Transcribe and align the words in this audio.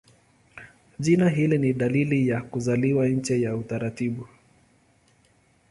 Jina 0.99 1.29
hili 1.29 1.57
ni 1.57 1.73
dalili 1.73 2.27
ya 2.27 2.41
kuzaliwa 2.41 3.07
nje 3.09 3.41
ya 3.41 3.55
utaratibu. 3.55 4.27